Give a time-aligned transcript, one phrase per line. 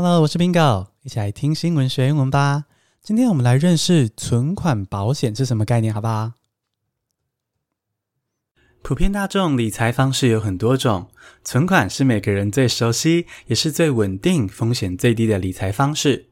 [0.00, 2.66] Hello，我是 Bingo，一起来听新闻学英文吧。
[3.02, 6.34] 今天我们来认识存款保险是什么概念，好不好？
[8.80, 11.08] 普遍大众理财方式有很多种，
[11.42, 16.28] 存款是每个人最熟悉，也是最稳定、风险最低的理财方式。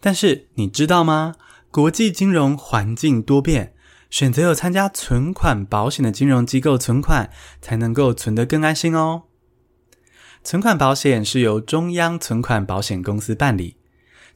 [0.00, 1.34] 但是你知道吗？
[1.70, 3.74] 国际金融环境多变，
[4.08, 7.28] 选择有参加存款保险的金融机构存款，
[7.60, 9.24] 才能够存得更安心哦。
[10.44, 13.76] 存款保险是由中央存款保险公司办理，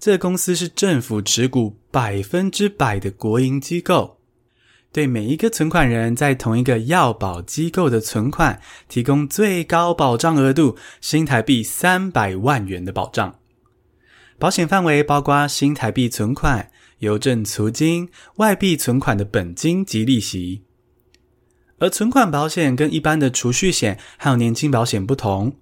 [0.01, 4.19] 这个公司是政府持股百分之百的国营机构，
[4.91, 13.39] 对每一个存款人在同一个要保机构的存款提供最高保障额度新台币三百万元的保障。
[14.39, 20.63] 保险范围包括新台币存款、邮政储金、外币存款的本金及利息。
[21.81, 25.55] 而存款保险跟一般的储蓄险还有年金保险不同。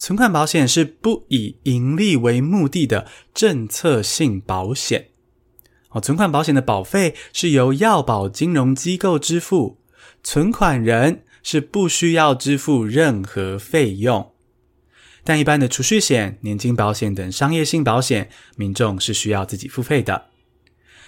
[0.00, 5.08] 存款保险是不以盈利为目的的政策性保险。
[5.90, 9.76] 哦，存款保险的保费是由要保金融机构支付，
[10.22, 14.32] 存款人是不需要支付任何费用。
[15.22, 20.29] 但一般的储蓄险、年金保险等商业性保险，民众是需要自己付费的。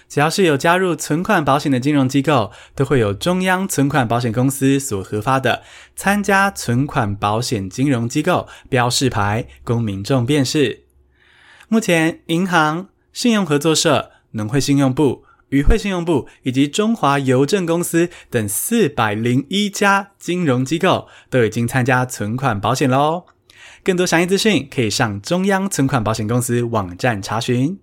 [0.09, 5.63] 只要是有加入存款保险的金融机构，都会有中央存款保险公司所核发的
[5.97, 10.85] 参加存款保险金融机构标示牌，供民众辨识。
[11.69, 23.25] 目前，银行、信用合作社、农会信用部、渔会信用部以及中华邮政公司等四百零一家金融机构都已经参加存款保险喽。
[23.85, 27.79] 更多详细资讯，可以上中央存款保险公司网站查询。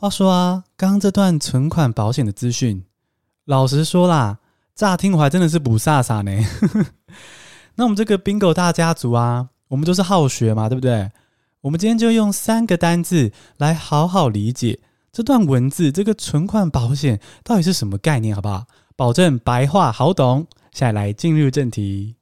[0.00, 2.86] 话说啊，刚刚这段存款保险的资讯，
[3.44, 4.38] 老实说啦，
[4.74, 6.42] 乍听我还真的是不飒飒呢。
[7.76, 11.10] 那我们这个 Bingo 大家族啊，我们都是好学嘛，对不对？
[11.60, 14.80] 我们今天就用三个单字来好好理解
[15.12, 18.64] 这段文字，这个存款保险到底是什么概念，好不好？
[18.96, 20.46] 保证白话好懂。
[20.72, 22.16] 下来，来进入正题。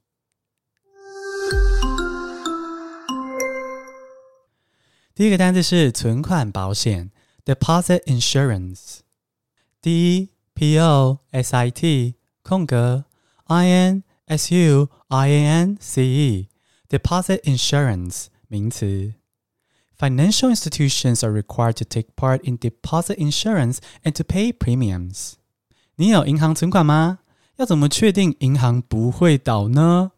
[5.15, 7.11] 第一个单字是存款保险。
[7.48, 9.00] Deposit insurance,
[9.82, 13.04] D P O S I T 空格
[13.44, 16.48] I N S U I A N C E
[16.88, 19.14] Deposit insurance 名词。
[19.98, 25.34] Financial institutions are required to take part in deposit insurance and to pay premiums。
[25.96, 27.20] 你有银行存款吗？
[27.56, 30.10] 要怎么确定银行不会倒呢？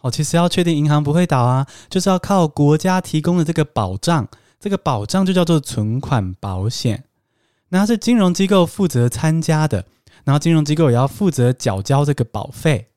[0.00, 4.28] 哦，其实要确定银行不会倒啊，就是要靠国家提供的这个保障。
[4.59, 7.03] 这个保障就叫做存款保险，
[7.69, 9.85] 那它是金融机构负责参加的，
[10.23, 12.87] 然后金融机构也要负责缴交这个保费，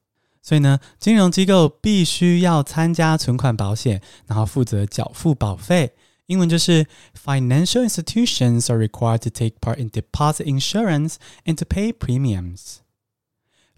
[0.42, 5.92] 所以呢，金融机构必须要参加存款保险，然后负责缴付保费。
[6.26, 11.14] 英文就是 Financial institutions are required to take part in deposit insurance
[11.44, 12.80] and to pay premiums.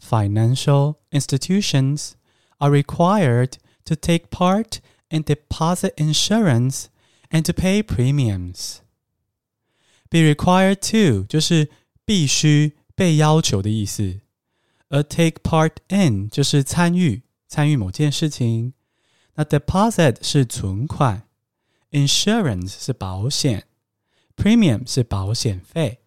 [0.01, 2.13] Financial institutions
[2.59, 3.53] are required
[3.85, 4.79] to take part
[5.11, 6.87] in deposit insurance.
[7.32, 8.78] And to pay premiums.
[10.10, 11.70] Be required to 就是
[12.06, 14.22] 必须被要求的意思，
[14.90, 18.74] 而 take part in 就是参与参与某件事情。
[19.34, 21.28] 那 deposit 是存款，
[21.92, 23.66] insurance 是保险，
[24.38, 26.02] premium 是保险费。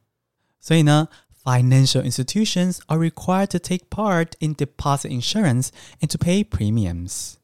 [0.60, 1.08] 所以呢，
[1.42, 5.68] financial institutions are required to take part in deposit insurance
[6.00, 7.34] and to pay premiums。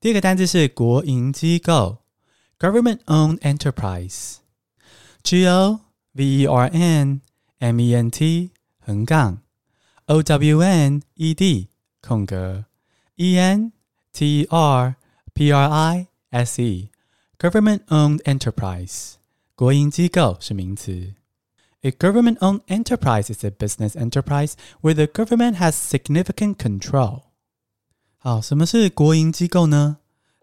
[0.00, 1.98] 第二个单字是国营机构。
[2.58, 4.36] Government-owned enterprise,
[5.22, 5.80] G O
[6.14, 7.20] V E R N
[7.58, 8.50] M E N T
[8.80, 9.42] 横杠
[10.06, 11.68] O W N E D
[12.00, 12.66] 空格
[13.16, 13.72] E N
[14.12, 14.96] T E R
[15.34, 16.90] P R I S E
[17.38, 19.14] Government-owned enterprise
[19.54, 21.14] 国营机构是名词。
[21.82, 27.22] A government-owned enterprise is a business enterprise where the government has significant control。
[28.18, 29.98] 好，什么是国营机构呢？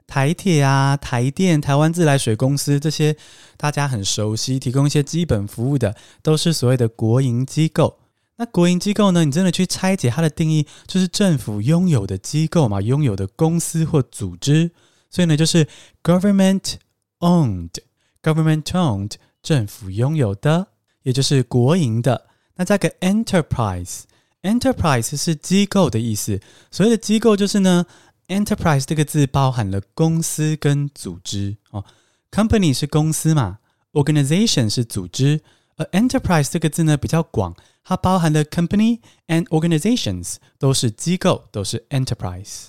[0.07, 3.17] 台铁啊、台电、台湾自来水公司这些
[3.57, 7.99] 大家很熟悉，提供一些基本服务的，都是所谓的国营机构。
[8.37, 9.25] 那国营机构呢？
[9.25, 14.71] 你真的去拆解它的定义，就是政府拥有的机构嘛，拥有的公司或组织。
[15.09, 15.67] 所以呢，就是
[16.03, 16.75] government
[17.21, 19.13] owned，government owned，
[19.43, 20.67] 政府拥有的，
[21.03, 22.27] 也就是国营的。
[22.57, 26.39] 那这个 enterprise，enterprise 是机构的意思。
[26.71, 27.87] 所谓的机构就是呢。
[28.29, 31.85] Enterprise 这个字包含了公司跟组织哦
[32.31, 33.59] ，Company 是公司嘛
[33.93, 35.43] ，Organization 是组织，
[35.77, 42.69] 而 Enterprise 这个字呢比较广，它包含了 Company and Organizations 都是机构，都是 Enterprise。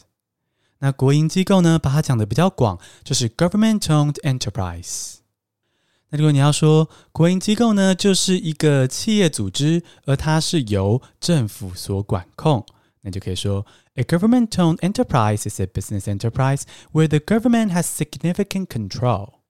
[0.79, 5.15] 那国营机构呢，把它讲的比较广，就是 government-owned enterprise。
[6.09, 12.65] 那如果你要说国营机构呢，就是一个企业组织，而它是由政府所管控，
[13.04, 13.64] 那就可以说
[13.94, 16.62] A government-owned enterprise is a business enterprise
[16.92, 19.40] where the government has significant control.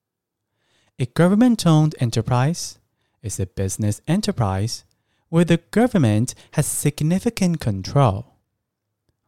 [0.97, 2.73] A government-owned enterprise
[3.21, 4.81] is a business enterprise
[5.29, 8.25] where the government has significant control.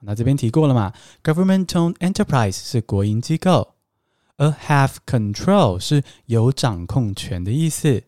[0.01, 0.94] 那这边提过了嘛，
[1.24, 3.75] government-owned enterprise 是国营机构。
[4.38, 8.04] 而 have control 是有掌控权的意思，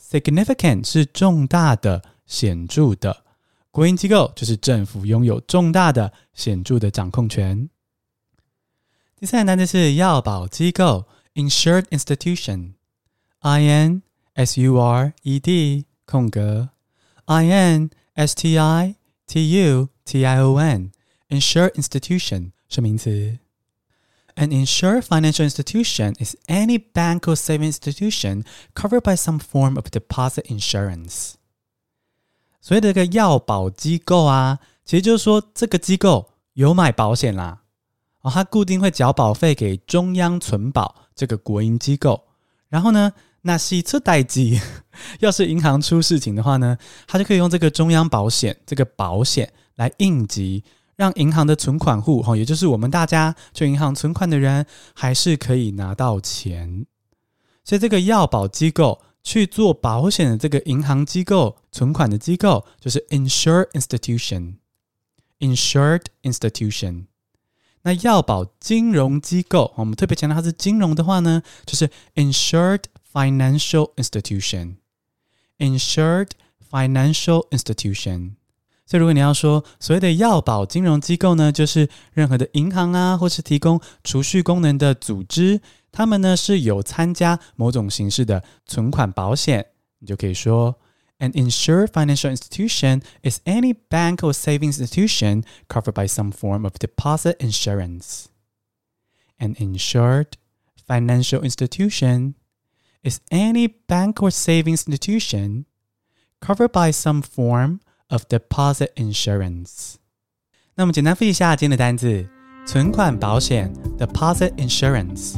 [0.00, 3.23] significant 是重大的、显着的。
[3.74, 7.68] 国营机构就是政府拥有重大的、显着的掌控权。
[9.16, 14.02] 第三个单词是要保机构，insured institution，I N
[14.34, 16.70] S U R E D 空格
[17.26, 18.96] I N S T I
[19.26, 23.38] T U T I O N，insured institution 是名词。
[24.36, 28.44] An insured financial institution is any bank or saving institution
[28.74, 31.34] covered by some form of deposit insurance.
[32.65, 37.61] 所谓的这个药保机构啊，其实就是说这个机构有买保险啦，
[38.23, 42.23] 哦，它固定会缴保费给中央存保这个国营机构。
[42.67, 43.13] 然后呢，
[43.43, 44.59] 那是一次代机，
[45.21, 46.75] 要是银行出事情的话呢，
[47.05, 50.63] 它就可以用这个中央保险这个保险来应急。
[50.95, 54.65] 让银行的存款户哈，也就是我们大家去银行存款的人，
[54.95, 56.87] 还是可以拿到钱。
[57.63, 64.53] 所以，这个药保机构去做保险的这个银行机构存款的机构，就是 insured institution。
[65.39, 67.07] insured institution。
[67.81, 74.75] 那要保金融机构，我们特别强调它是金融的话呢，就是 insured financial institution。
[75.57, 76.29] insured
[76.69, 78.35] financial institution。
[78.86, 85.60] 所以，如果你要说所谓的要保金融机构呢，就是任何的银行啊，或是提供储蓄功能的组织，
[85.92, 89.66] 他们呢是有参加某种形式的存款保险，
[90.00, 90.76] 你就可以说，
[91.20, 97.36] An insured financial institution is any bank or savings institution covered by some form of deposit
[97.36, 98.24] insurance.
[99.38, 100.32] An insured
[100.86, 102.34] financial institution
[103.02, 105.66] is any bank or savings institution
[106.40, 109.94] covered by some form of deposit insurance。
[110.74, 112.26] 那我们简单复习一下今天的单字：
[112.66, 115.36] 存款保险 （deposit insurance）。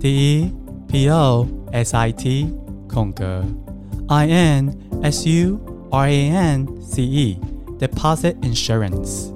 [0.00, 0.52] 第一，
[0.86, 2.52] p o s i t
[2.88, 3.44] 空格
[4.08, 5.58] i n s u
[5.90, 9.32] r a n c e，deposit insurance。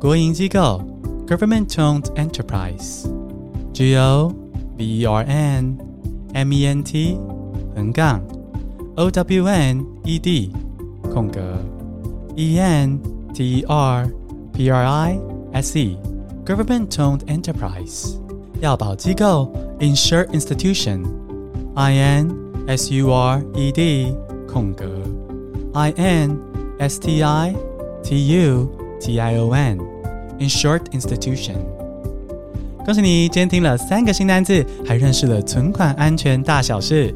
[0.00, 0.82] 国营机构
[1.26, 4.34] （government-owned enterprise）。g o
[4.76, 5.78] v e r n
[6.34, 7.18] m e n t
[7.74, 8.20] 横杠
[8.96, 10.52] o w n e d
[11.12, 11.73] 空格。
[12.35, 12.99] E N
[13.33, 14.07] T E R
[14.53, 15.19] P R I
[15.53, 15.97] S E
[16.45, 18.15] Government-owned enterprise
[18.59, 21.05] 要保机构 Insured institution
[21.75, 22.35] I N
[22.67, 24.15] S U R E D
[24.47, 24.85] 空格
[25.73, 26.37] I N
[26.79, 27.55] S T I
[28.03, 29.79] T U T I O N
[30.39, 31.55] Insured institution
[32.85, 37.11] 恭喜你，今天听了三个新单字，还认识了存款安全大小事。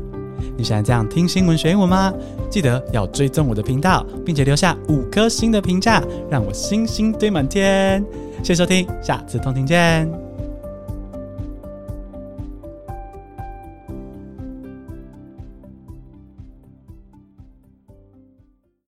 [0.58, 2.12] 你喜欢这样听新闻学英文吗？
[2.50, 8.04] 记得要追踪我的频道，并且留下五颗星的评价，让我星星堆满天。
[8.44, 10.29] 谢谢收听，下次通勤见。